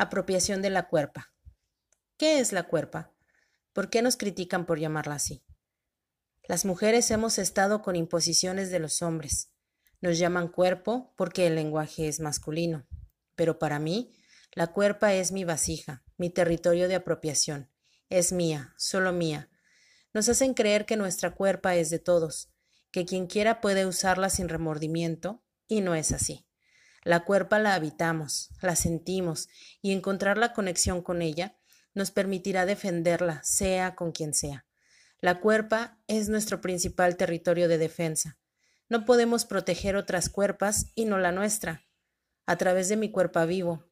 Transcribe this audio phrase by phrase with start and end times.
[0.00, 1.32] Apropiación de la cuerpa.
[2.18, 3.12] ¿Qué es la cuerpa?
[3.72, 5.44] ¿Por qué nos critican por llamarla así?
[6.44, 9.50] Las mujeres hemos estado con imposiciones de los hombres.
[10.00, 12.86] Nos llaman cuerpo porque el lenguaje es masculino.
[13.34, 14.14] Pero para mí,
[14.52, 17.68] la cuerpa es mi vasija, mi territorio de apropiación.
[18.08, 19.50] Es mía, solo mía.
[20.14, 22.52] Nos hacen creer que nuestra cuerpa es de todos,
[22.92, 26.47] que quien quiera puede usarla sin remordimiento, y no es así.
[27.08, 29.48] La cuerpa la habitamos, la sentimos,
[29.80, 31.56] y encontrar la conexión con ella
[31.94, 34.66] nos permitirá defenderla, sea con quien sea.
[35.18, 38.36] La cuerpa es nuestro principal territorio de defensa.
[38.90, 41.82] No podemos proteger otras cuerpas y no la nuestra.
[42.44, 43.86] A través de mi cuerpo vivo.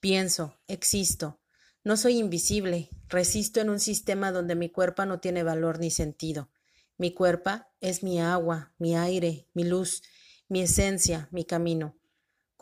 [0.00, 1.38] Pienso, existo.
[1.84, 6.50] No soy invisible, resisto en un sistema donde mi cuerpo no tiene valor ni sentido.
[6.96, 7.50] Mi cuerpo
[7.82, 10.02] es mi agua, mi aire, mi luz,
[10.48, 11.98] mi esencia, mi camino.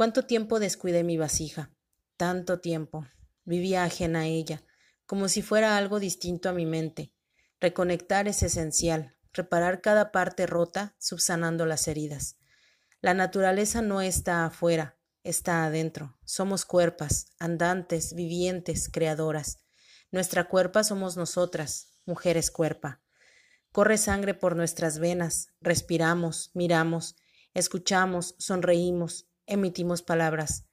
[0.00, 1.74] ¿Cuánto tiempo descuidé mi vasija?
[2.16, 3.06] Tanto tiempo.
[3.44, 4.62] Vivía ajena a ella,
[5.04, 7.12] como si fuera algo distinto a mi mente.
[7.60, 12.38] Reconectar es esencial, reparar cada parte rota, subsanando las heridas.
[13.02, 16.16] La naturaleza no está afuera, está adentro.
[16.24, 19.58] Somos cuerpas, andantes, vivientes, creadoras.
[20.10, 23.02] Nuestra cuerpa somos nosotras, mujeres cuerpa.
[23.70, 27.16] Corre sangre por nuestras venas, respiramos, miramos,
[27.52, 30.64] escuchamos, sonreímos, emitimos palabras.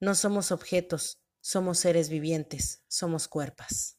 [0.00, 3.96] No somos objetos, somos seres vivientes, somos cuerpas.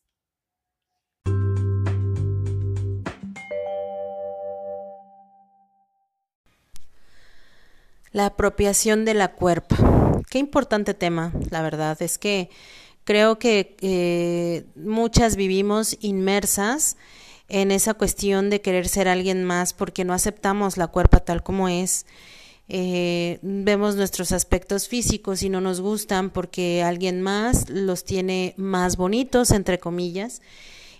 [8.12, 10.22] La apropiación de la cuerpa.
[10.30, 12.02] Qué importante tema, la verdad.
[12.02, 12.50] Es que
[13.04, 16.98] creo que eh, muchas vivimos inmersas
[17.48, 21.70] en esa cuestión de querer ser alguien más porque no aceptamos la cuerpa tal como
[21.70, 22.06] es
[22.68, 28.98] eh, vemos nuestros aspectos físicos y no nos gustan porque alguien más los tiene más
[28.98, 30.42] bonitos, entre comillas,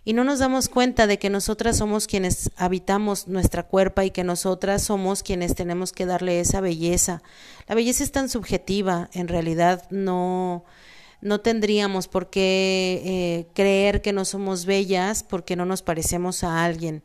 [0.04, 4.24] y no nos damos cuenta de que nosotras somos quienes habitamos nuestra cuerpo y que
[4.24, 7.24] nosotras somos quienes tenemos que darle esa belleza.
[7.68, 10.64] La belleza es tan subjetiva, en realidad no,
[11.22, 16.64] no tendríamos por qué eh, creer que no somos bellas porque no nos parecemos a
[16.64, 17.02] alguien.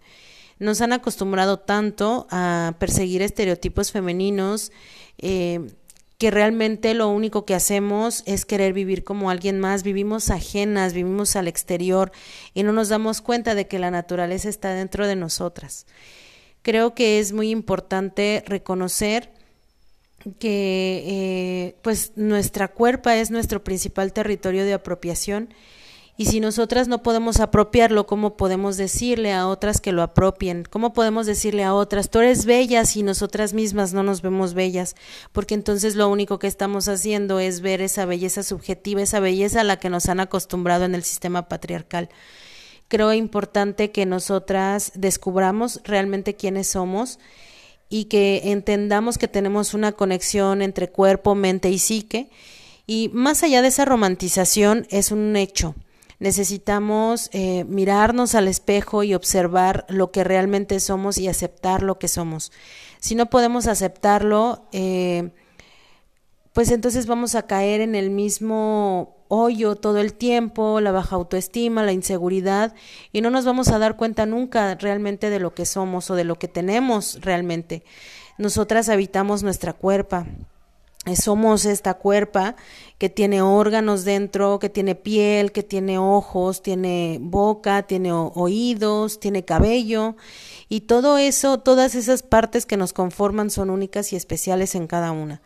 [0.61, 4.71] Nos han acostumbrado tanto a perseguir estereotipos femeninos
[5.19, 5.73] eh,
[6.19, 11.35] que realmente lo único que hacemos es querer vivir como alguien más, vivimos ajenas, vivimos
[11.35, 12.13] al exterior
[12.53, 15.87] y no nos damos cuenta de que la naturaleza está dentro de nosotras.
[16.61, 19.33] Creo que es muy importante reconocer
[20.39, 25.55] que eh, pues nuestra cuerpa es nuestro principal territorio de apropiación
[26.21, 30.65] y si nosotras no podemos apropiarlo, ¿cómo podemos decirle a otras que lo apropien?
[30.69, 34.97] ¿Cómo podemos decirle a otras, tú eres bella si nosotras mismas no nos vemos bellas?
[35.33, 39.65] Porque entonces lo único que estamos haciendo es ver esa belleza subjetiva, esa belleza a
[39.65, 42.11] la que nos han acostumbrado en el sistema patriarcal.
[42.89, 47.19] Creo importante que nosotras descubramos realmente quiénes somos
[47.89, 52.29] y que entendamos que tenemos una conexión entre cuerpo, mente y psique.
[52.87, 55.75] Y más allá de esa romantización, es un hecho
[56.21, 62.09] necesitamos eh, mirarnos al espejo y observar lo que realmente somos y aceptar lo que
[62.09, 62.53] somos.
[63.01, 65.31] Si no podemos aceptarlo, eh,
[66.53, 71.85] pues entonces vamos a caer en el mismo hoyo todo el tiempo, la baja autoestima,
[71.85, 72.75] la inseguridad,
[73.13, 76.25] y no nos vamos a dar cuenta nunca realmente de lo que somos o de
[76.25, 77.83] lo que tenemos realmente.
[78.39, 80.27] Nosotras habitamos nuestra cuerpa,
[81.17, 82.57] somos esta cuerpa
[82.99, 89.45] que tiene órganos dentro, que tiene piel, que tiene ojos, tiene boca, tiene oídos, tiene
[89.45, 90.17] cabello
[90.69, 95.13] y todo eso, todas esas partes que nos conforman son únicas y especiales en cada
[95.13, 95.41] una.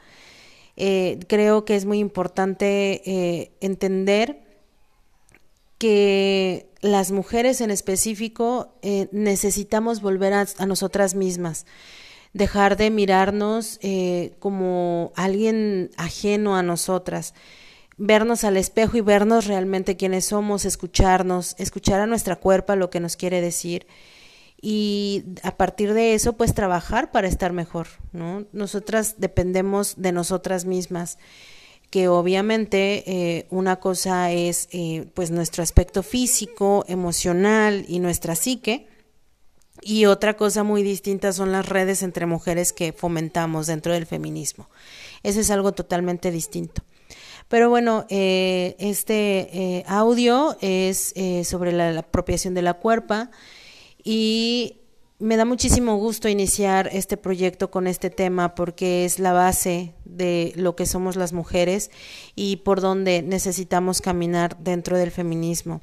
[0.76, 4.42] Eh, creo que es muy importante eh, entender
[5.78, 11.64] que las mujeres en específico eh, necesitamos volver a nosotras mismas
[12.34, 17.32] dejar de mirarnos eh, como alguien ajeno a nosotras,
[17.96, 23.00] vernos al espejo y vernos realmente quiénes somos, escucharnos, escuchar a nuestra cuerpo lo que
[23.00, 23.86] nos quiere decir
[24.60, 28.46] y a partir de eso pues trabajar para estar mejor, ¿no?
[28.52, 31.18] Nosotras dependemos de nosotras mismas
[31.90, 38.88] que obviamente eh, una cosa es eh, pues nuestro aspecto físico, emocional y nuestra psique,
[39.84, 44.68] y otra cosa muy distinta son las redes entre mujeres que fomentamos dentro del feminismo.
[45.22, 46.82] Eso es algo totalmente distinto.
[47.48, 53.30] Pero bueno, eh, este eh, audio es eh, sobre la, apropiación de la cuerpa
[54.02, 54.78] y
[55.18, 60.52] me da muchísimo gusto iniciar este proyecto con este tema porque es la base de
[60.56, 61.90] lo que somos las mujeres
[62.34, 65.82] y por donde necesitamos caminar dentro del feminismo.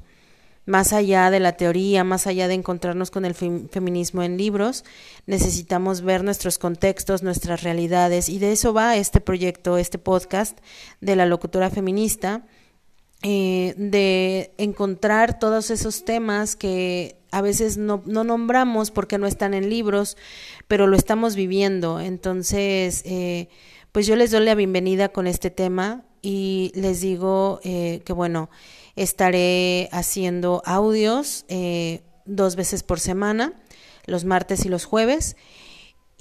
[0.64, 4.84] Más allá de la teoría, más allá de encontrarnos con el feminismo en libros,
[5.26, 10.58] necesitamos ver nuestros contextos, nuestras realidades y de eso va este proyecto, este podcast
[11.00, 12.46] de la locutora feminista,
[13.24, 19.54] eh, de encontrar todos esos temas que a veces no, no, nombramos porque no están
[19.54, 20.16] en libros,
[20.68, 21.98] pero lo estamos viviendo.
[21.98, 23.48] Entonces, eh,
[23.90, 28.50] pues yo les doy la bienvenida con este tema y les digo eh, que bueno,
[28.96, 33.52] estaré haciendo audios eh, dos veces por semana,
[34.06, 35.36] los martes y los jueves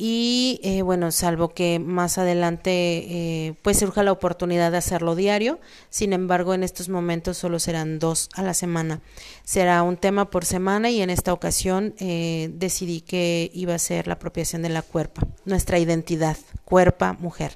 [0.04, 5.60] y eh, bueno, salvo que más adelante eh, pues surja la oportunidad de hacerlo diario,
[5.92, 9.02] sin embargo en estos momentos solo serán dos a la semana.
[9.44, 14.08] Será un tema por semana y en esta ocasión eh, decidí que iba a ser
[14.08, 16.36] la apropiación de la cuerpa, nuestra identidad,
[16.66, 17.56] cuerpa, mujer.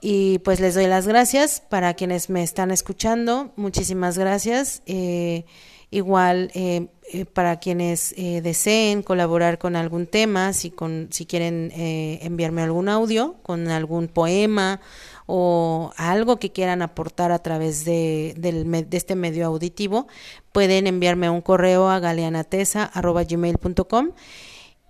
[0.00, 4.82] Y pues les doy las gracias para quienes me están escuchando, muchísimas gracias.
[4.86, 5.44] Eh,
[5.92, 11.72] Igual eh, eh, para quienes eh, deseen colaborar con algún tema, si, con, si quieren
[11.74, 14.80] enviarme algún audio con algún poema
[15.26, 20.06] o algo que quieran aportar a través de, de este medio auditivo,
[20.52, 24.10] pueden enviarme un correo a galeanatesa.gmail.com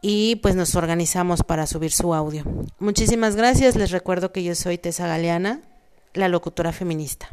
[0.03, 2.45] y pues nos organizamos para subir su audio.
[2.79, 5.63] Muchísimas gracias, les recuerdo que yo soy Tessa Galeana,
[6.15, 7.29] la locutora feminista.